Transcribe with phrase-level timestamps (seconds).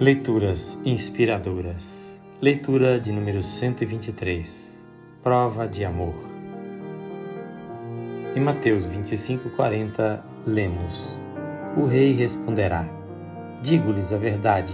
[0.00, 2.14] Leituras inspiradoras.
[2.40, 4.84] Leitura de número 123.
[5.24, 6.14] Prova de amor.
[8.36, 11.18] Em Mateus 25:40 lemos:
[11.76, 12.88] O rei responderá:
[13.60, 14.72] Digo-lhes a verdade,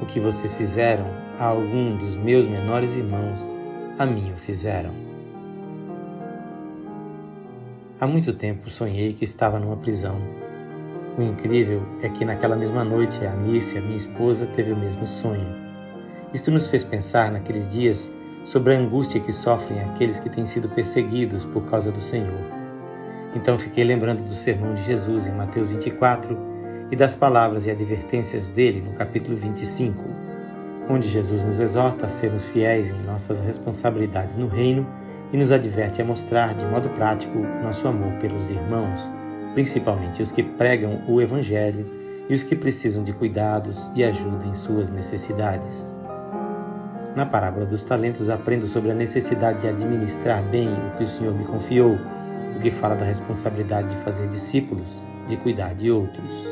[0.00, 1.04] o que vocês fizeram
[1.38, 3.42] a algum dos meus menores irmãos,
[3.98, 4.94] a mim o fizeram.
[8.00, 10.41] Há muito tempo sonhei que estava numa prisão
[11.16, 15.46] o incrível é que naquela mesma noite a Anice, minha esposa, teve o mesmo sonho.
[16.32, 18.10] Isto nos fez pensar naqueles dias
[18.46, 22.40] sobre a angústia que sofrem aqueles que têm sido perseguidos por causa do Senhor.
[23.34, 26.36] Então fiquei lembrando do sermão de Jesus em Mateus 24
[26.90, 30.02] e das palavras e advertências dele no capítulo 25,
[30.88, 34.86] onde Jesus nos exorta a sermos fiéis em nossas responsabilidades no reino
[35.32, 39.21] e nos adverte a mostrar de modo prático nosso amor pelos irmãos
[39.54, 41.86] principalmente os que pregam o Evangelho
[42.28, 45.94] e os que precisam de cuidados e ajuda em suas necessidades.
[47.14, 51.34] Na parábola dos talentos, aprendo sobre a necessidade de administrar bem o que o Senhor
[51.34, 51.98] me confiou,
[52.56, 54.88] o que fala da responsabilidade de fazer discípulos,
[55.28, 56.48] de cuidar de outros.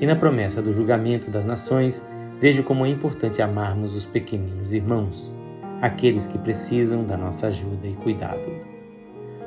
[0.00, 2.04] E na promessa do julgamento das nações,
[2.38, 5.34] vejo como é importante amarmos os pequeninos irmãos,
[5.80, 8.77] aqueles que precisam da nossa ajuda e cuidado.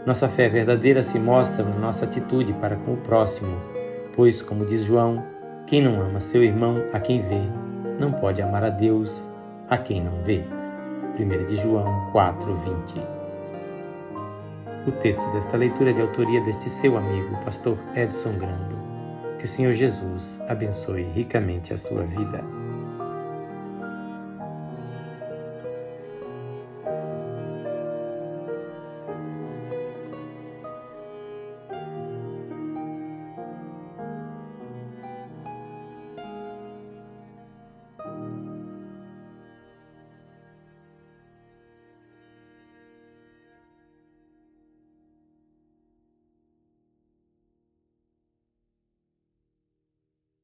[0.05, 3.55] Nossa fé verdadeira se mostra na nossa atitude para com o próximo,
[4.15, 5.23] pois, como diz João,
[5.67, 7.41] quem não ama seu irmão a quem vê,
[7.99, 9.29] não pode amar a Deus
[9.69, 10.43] a quem não vê.
[11.19, 12.99] 1 de João 4:20.
[14.87, 18.75] O texto desta leitura é de autoria deste seu amigo, pastor Edson Grando.
[19.37, 22.43] Que o Senhor Jesus abençoe ricamente a sua vida.